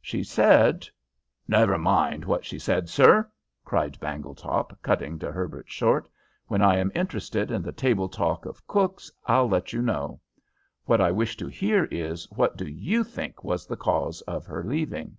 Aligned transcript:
"She 0.00 0.24
said" 0.24 0.88
"Never 1.48 1.76
mind 1.76 2.24
what 2.24 2.46
she 2.46 2.58
said, 2.58 2.88
sir," 2.88 3.30
cried 3.62 4.00
Bangletop, 4.00 4.80
cutting 4.80 5.18
De 5.18 5.30
Herbert 5.30 5.68
short. 5.68 6.08
"When 6.46 6.62
I 6.62 6.78
am 6.78 6.90
interested 6.94 7.50
in 7.50 7.60
the 7.60 7.72
table 7.72 8.08
talk 8.08 8.46
of 8.46 8.66
cooks, 8.66 9.12
I'll 9.26 9.50
let 9.50 9.74
you 9.74 9.82
know. 9.82 10.18
What 10.86 11.02
I 11.02 11.10
wish 11.10 11.36
to 11.36 11.46
hear 11.48 11.84
is 11.90 12.24
what 12.30 12.56
do 12.56 12.66
you 12.66 13.04
think 13.04 13.44
was 13.44 13.66
the 13.66 13.76
cause 13.76 14.22
of 14.22 14.46
her 14.46 14.64
leaving?" 14.64 15.18